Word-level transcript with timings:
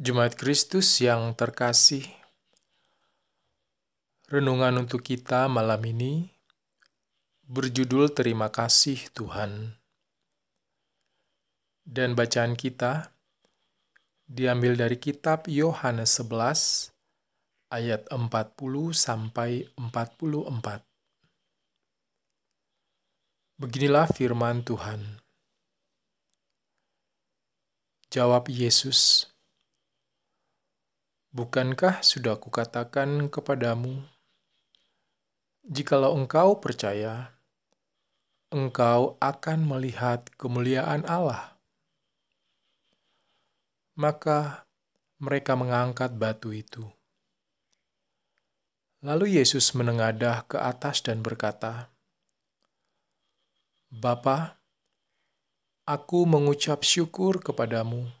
Jemaat 0.00 0.32
Kristus 0.32 0.96
yang 1.04 1.36
terkasih, 1.36 2.08
renungan 4.32 4.80
untuk 4.80 5.04
kita 5.04 5.44
malam 5.44 5.76
ini 5.84 6.32
berjudul 7.44 8.08
Terima 8.08 8.48
Kasih 8.48 8.96
Tuhan. 9.12 9.76
Dan 11.84 12.16
bacaan 12.16 12.56
kita 12.56 13.12
diambil 14.24 14.80
dari 14.80 14.96
kitab 14.96 15.44
Yohanes 15.44 16.16
11 16.16 16.96
ayat 17.68 18.08
40 18.08 18.24
sampai 18.96 19.68
44. 19.76 20.80
Beginilah 23.60 24.08
firman 24.08 24.64
Tuhan. 24.64 25.20
Jawab 28.08 28.48
Yesus, 28.48 29.28
Bukankah 31.30 32.02
sudah 32.02 32.42
kukatakan 32.42 33.30
kepadamu, 33.30 34.02
jikalau 35.62 36.18
engkau 36.18 36.58
percaya, 36.58 37.38
engkau 38.50 39.14
akan 39.22 39.62
melihat 39.62 40.26
kemuliaan 40.34 41.06
Allah? 41.06 41.54
Maka 43.94 44.66
mereka 45.22 45.54
mengangkat 45.54 46.18
batu 46.18 46.50
itu. 46.50 46.82
Lalu 48.98 49.38
Yesus 49.38 49.70
menengadah 49.78 50.50
ke 50.50 50.58
atas 50.58 50.98
dan 50.98 51.22
berkata, 51.22 51.94
Bapa, 53.86 54.58
aku 55.86 56.26
mengucap 56.26 56.82
syukur 56.82 57.38
kepadamu 57.38 58.19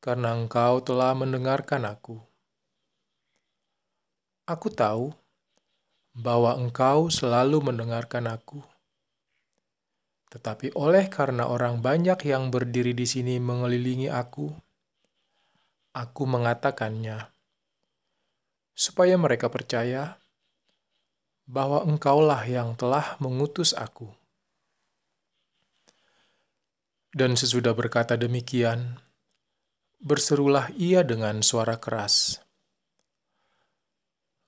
karena 0.00 0.36
engkau 0.36 0.80
telah 0.84 1.16
mendengarkan 1.16 1.88
aku. 1.88 2.20
Aku 4.46 4.70
tahu 4.70 5.10
bahwa 6.16 6.56
engkau 6.56 7.12
selalu 7.12 7.60
mendengarkan 7.60 8.30
aku. 8.30 8.64
Tetapi 10.32 10.72
oleh 10.74 11.06
karena 11.12 11.46
orang 11.46 11.84
banyak 11.84 12.18
yang 12.24 12.48
berdiri 12.48 12.96
di 12.96 13.04
sini 13.04 13.36
mengelilingi 13.36 14.08
aku, 14.08 14.48
aku 15.92 16.22
mengatakannya, 16.24 17.30
supaya 18.76 19.16
mereka 19.16 19.48
percaya 19.48 20.20
bahwa 21.46 21.86
engkaulah 21.86 22.42
yang 22.44 22.74
telah 22.74 23.14
mengutus 23.22 23.72
aku. 23.72 24.10
Dan 27.16 27.32
sesudah 27.32 27.72
berkata 27.72 28.18
demikian, 28.18 29.00
berserulah 30.00 30.72
ia 30.76 31.04
dengan 31.04 31.40
suara 31.40 31.80
keras, 31.80 32.40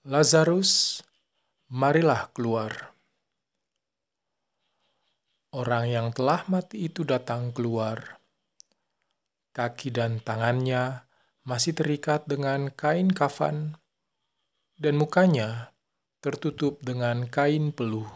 "Lazarus, 0.04 1.02
marilah 1.72 2.28
keluar." 2.36 2.92
Orang 5.48 5.88
yang 5.88 6.12
telah 6.12 6.44
mati 6.52 6.92
itu 6.92 7.08
datang 7.08 7.56
keluar. 7.56 8.20
Kaki 9.56 9.88
dan 9.88 10.20
tangannya 10.20 11.08
masih 11.48 11.72
terikat 11.72 12.28
dengan 12.28 12.69
kain 12.69 13.08
kafan, 13.08 13.80
dan 14.76 15.00
mukanya 15.00 15.72
tertutup 16.20 16.76
dengan 16.84 17.24
kain 17.24 17.72
peluh. 17.72 18.06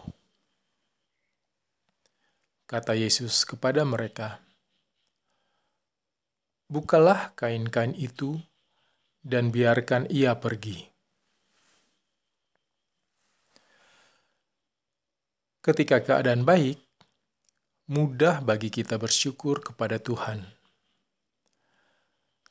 Kata 2.68 2.92
Yesus 2.92 3.48
kepada 3.48 3.88
mereka, 3.88 4.44
bukalah 6.72 7.36
kain-kain 7.36 7.92
itu 7.92 8.40
dan 9.20 9.52
biarkan 9.52 10.08
ia 10.08 10.32
pergi. 10.40 10.88
Ketika 15.60 16.00
keadaan 16.00 16.48
baik, 16.48 16.80
mudah 17.92 18.40
bagi 18.40 18.72
kita 18.72 18.96
bersyukur 18.96 19.60
kepada 19.62 20.00
Tuhan. 20.00 20.42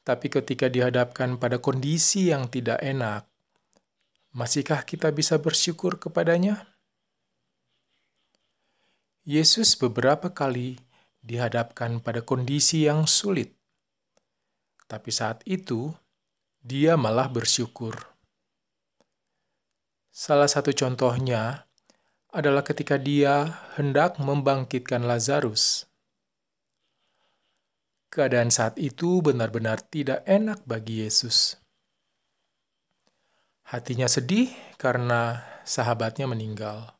Tapi 0.05 0.31
ketika 0.31 0.71
dihadapkan 0.71 1.35
pada 1.41 1.59
kondisi 1.59 2.31
yang 2.31 2.47
tidak 2.47 2.79
enak, 2.79 3.27
masihkah 4.31 4.85
kita 4.85 5.11
bisa 5.11 5.41
bersyukur 5.41 5.99
kepadanya? 5.99 6.71
Yesus 9.27 9.75
beberapa 9.77 10.31
kali 10.31 10.79
dihadapkan 11.21 12.01
pada 12.01 12.25
kondisi 12.25 12.89
yang 12.89 13.05
sulit 13.05 13.60
tapi 14.91 15.07
saat 15.07 15.39
itu 15.47 15.95
dia 16.59 16.99
malah 16.99 17.31
bersyukur. 17.31 18.11
Salah 20.11 20.51
satu 20.51 20.75
contohnya 20.75 21.63
adalah 22.35 22.67
ketika 22.67 22.99
dia 22.99 23.63
hendak 23.79 24.19
membangkitkan 24.19 25.07
Lazarus. 25.07 25.87
Keadaan 28.11 28.51
saat 28.51 28.75
itu 28.75 29.23
benar-benar 29.23 29.79
tidak 29.87 30.27
enak 30.27 30.59
bagi 30.67 31.07
Yesus. 31.07 31.55
Hatinya 33.71 34.11
sedih 34.11 34.51
karena 34.75 35.39
sahabatnya 35.63 36.27
meninggal. 36.27 36.99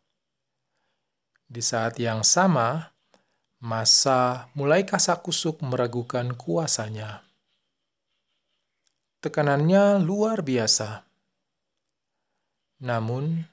Di 1.51 1.59
saat 1.59 2.00
yang 2.00 2.24
sama, 2.24 2.96
masa 3.59 4.47
mulai 4.56 4.88
kasak-kusuk 4.88 5.59
meragukan 5.68 6.31
kuasanya. 6.31 7.31
Tekanannya 9.22 10.02
luar 10.02 10.42
biasa. 10.42 11.06
Namun, 12.82 13.46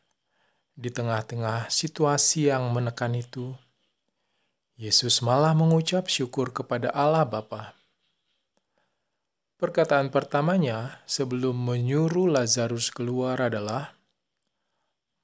di 0.73 0.89
tengah-tengah 0.89 1.69
situasi 1.69 2.49
yang 2.49 2.73
menekan 2.73 3.12
itu, 3.12 3.53
Yesus 4.81 5.21
malah 5.21 5.53
mengucap 5.53 6.09
syukur 6.09 6.57
kepada 6.57 6.89
Allah 6.97 7.28
Bapa. 7.28 7.77
Perkataan 9.61 10.09
pertamanya 10.09 11.05
sebelum 11.05 11.53
menyuruh 11.53 12.33
Lazarus 12.33 12.89
keluar 12.89 13.37
adalah, 13.37 13.93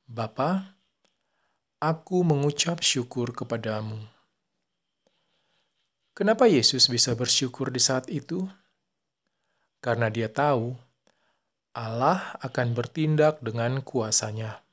"Bapa, 0.05 0.77
aku 1.81 2.21
mengucap 2.21 2.85
syukur 2.85 3.33
kepadamu." 3.33 3.97
Kenapa 6.13 6.45
Yesus 6.53 6.93
bisa 6.93 7.17
bersyukur 7.17 7.73
di 7.73 7.81
saat 7.81 8.13
itu? 8.13 8.45
Karena 9.85 10.09
dia 10.09 10.33
tahu 10.33 10.73
Allah 11.77 12.41
akan 12.41 12.73
bertindak 12.73 13.45
dengan 13.45 13.85
kuasanya. 13.85 14.65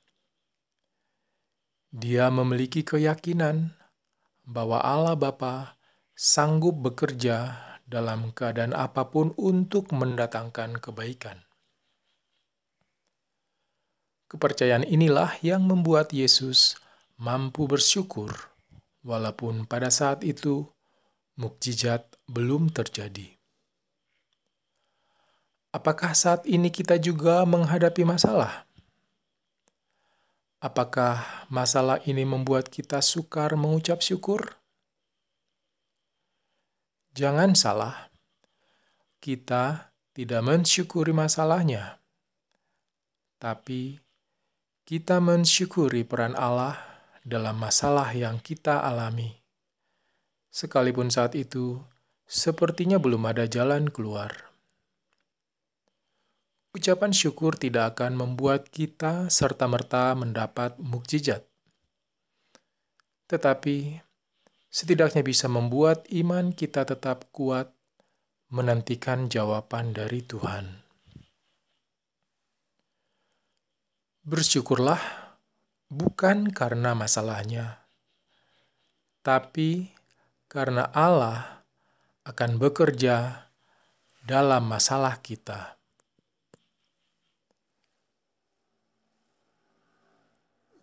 Dia 1.91 2.31
memiliki 2.31 2.87
keyakinan 2.87 3.75
bahwa 4.47 4.79
Allah 4.79 5.19
Bapa 5.19 5.75
sanggup 6.15 6.79
bekerja 6.79 7.59
dalam 7.83 8.31
keadaan 8.31 8.71
apa 8.71 9.11
pun 9.11 9.35
untuk 9.35 9.91
mendatangkan 9.91 10.79
kebaikan. 10.79 11.43
Kepercayaan 14.31 14.87
inilah 14.87 15.35
yang 15.43 15.67
membuat 15.67 16.15
Yesus 16.15 16.79
mampu 17.19 17.67
bersyukur, 17.67 18.31
walaupun 19.03 19.67
pada 19.67 19.91
saat 19.91 20.23
itu 20.23 20.71
mukjizat 21.35 22.07
belum 22.31 22.71
terjadi. 22.71 23.40
Apakah 25.71 26.11
saat 26.11 26.43
ini 26.43 26.67
kita 26.67 26.99
juga 26.99 27.47
menghadapi 27.47 28.03
masalah? 28.03 28.67
Apakah 30.59 31.47
masalah 31.47 32.03
ini 32.03 32.27
membuat 32.27 32.67
kita 32.67 32.99
sukar 32.99 33.55
mengucap 33.55 34.03
syukur? 34.03 34.59
Jangan 37.15 37.55
salah, 37.55 38.11
kita 39.23 39.95
tidak 40.11 40.43
mensyukuri 40.43 41.15
masalahnya, 41.15 42.03
tapi 43.39 44.03
kita 44.83 45.23
mensyukuri 45.23 46.03
peran 46.03 46.35
Allah 46.35 46.75
dalam 47.23 47.55
masalah 47.55 48.11
yang 48.11 48.43
kita 48.43 48.83
alami. 48.83 49.39
Sekalipun 50.51 51.07
saat 51.07 51.31
itu 51.39 51.79
sepertinya 52.27 52.99
belum 52.99 53.23
ada 53.23 53.47
jalan 53.47 53.87
keluar. 53.87 54.50
Ucapan 56.71 57.11
syukur 57.11 57.59
tidak 57.59 57.99
akan 57.99 58.15
membuat 58.15 58.71
kita 58.71 59.27
serta-merta 59.27 60.15
mendapat 60.15 60.79
mukjizat, 60.79 61.43
tetapi 63.27 63.99
setidaknya 64.71 65.19
bisa 65.19 65.51
membuat 65.51 66.07
iman 66.15 66.55
kita 66.55 66.87
tetap 66.87 67.27
kuat 67.35 67.75
menantikan 68.47 69.27
jawaban 69.27 69.91
dari 69.91 70.23
Tuhan. 70.23 70.79
Bersyukurlah 74.23 75.03
bukan 75.91 76.55
karena 76.55 76.95
masalahnya, 76.95 77.83
tapi 79.27 79.91
karena 80.47 80.87
Allah 80.95 81.67
akan 82.23 82.55
bekerja 82.55 83.47
dalam 84.23 84.71
masalah 84.71 85.19
kita. 85.19 85.80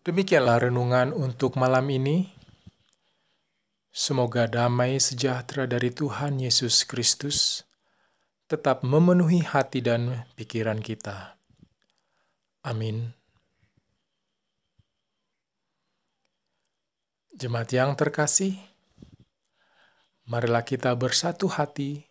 Demikianlah 0.09 0.65
renungan 0.65 1.13
untuk 1.13 1.61
malam 1.61 1.85
ini. 1.93 2.33
Semoga 3.93 4.49
damai 4.49 4.97
sejahtera 4.97 5.69
dari 5.69 5.93
Tuhan 5.93 6.41
Yesus 6.41 6.89
Kristus 6.89 7.69
tetap 8.49 8.81
memenuhi 8.81 9.45
hati 9.45 9.85
dan 9.85 10.25
pikiran 10.33 10.81
kita. 10.81 11.37
Amin. 12.65 13.13
Jemaat 17.37 17.69
yang 17.77 17.93
terkasih, 17.93 18.57
marilah 20.25 20.65
kita 20.65 20.97
bersatu 20.97 21.53
hati 21.53 22.09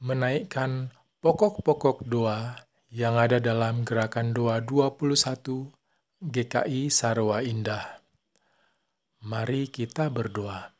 menaikkan 0.00 0.96
pokok-pokok 1.20 2.08
doa 2.08 2.56
yang 2.88 3.20
ada 3.20 3.36
dalam 3.36 3.84
gerakan 3.84 4.32
doa 4.32 4.64
21 4.64 5.76
GKI 6.18 6.90
Sarwa 6.90 7.46
Indah. 7.46 8.02
Mari 9.22 9.70
kita 9.70 10.10
berdoa. 10.10 10.77